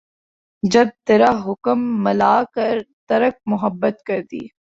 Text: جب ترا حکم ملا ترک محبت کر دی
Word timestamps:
جب 0.73 0.87
ترا 1.07 1.31
حکم 1.45 1.79
ملا 2.03 2.35
ترک 3.09 3.35
محبت 3.51 3.95
کر 4.07 4.19
دی 4.31 4.43